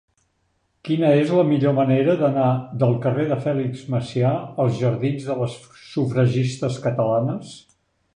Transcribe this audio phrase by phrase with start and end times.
[0.87, 2.47] Quina és la millor manera d'anar
[2.83, 4.31] del carrer de Fèlix Macià
[4.65, 5.59] als jardins de les
[5.91, 7.53] Sufragistes Catalanes?